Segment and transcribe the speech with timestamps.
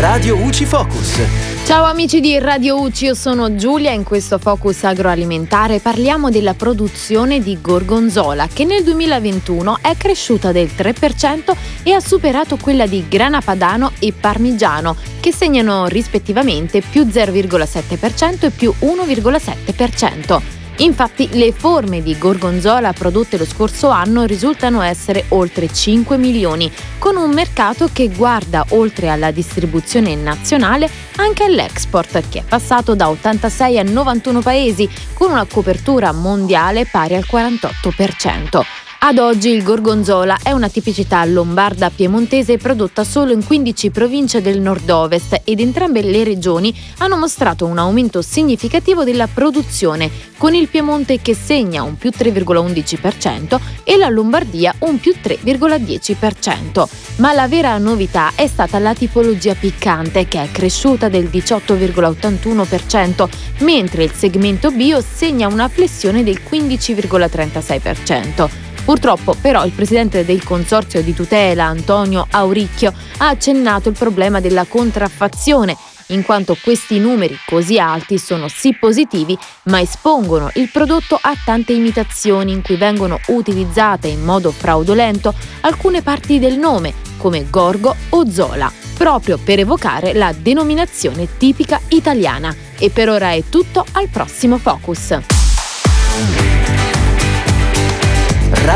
[0.00, 1.20] Radio UCI Focus.
[1.66, 6.54] Ciao amici di Radio UCI, io sono Giulia e in questo Focus agroalimentare parliamo della
[6.54, 13.04] produzione di gorgonzola che nel 2021 è cresciuta del 3% e ha superato quella di
[13.08, 20.59] grana padano e parmigiano che segnano rispettivamente più 0,7% e più 1,7%.
[20.80, 27.16] Infatti le forme di gorgonzola prodotte lo scorso anno risultano essere oltre 5 milioni, con
[27.16, 33.78] un mercato che guarda oltre alla distribuzione nazionale anche all'export, che è passato da 86
[33.78, 38.89] a 91 paesi, con una copertura mondiale pari al 48%.
[39.02, 44.60] Ad oggi il gorgonzola è una tipicità lombarda piemontese prodotta solo in 15 province del
[44.60, 51.18] nord-ovest ed entrambe le regioni hanno mostrato un aumento significativo della produzione, con il Piemonte
[51.22, 56.86] che segna un più 3,11% e la Lombardia un più 3,10%.
[57.16, 63.28] Ma la vera novità è stata la tipologia piccante che è cresciuta del 18,81%,
[63.60, 68.68] mentre il segmento bio segna una flessione del 15,36%.
[68.84, 74.64] Purtroppo però il presidente del consorzio di tutela Antonio Auricchio ha accennato il problema della
[74.64, 75.76] contraffazione
[76.10, 81.72] in quanto questi numeri così alti sono sì positivi, ma espongono il prodotto a tante
[81.72, 88.30] imitazioni in cui vengono utilizzate in modo fraudolento alcune parti del nome, come Gorgo o
[88.30, 92.54] Zola, proprio per evocare la denominazione tipica italiana.
[92.78, 95.39] E per ora è tutto, al prossimo Focus.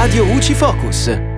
[0.05, 1.34] Radio UCI Focus.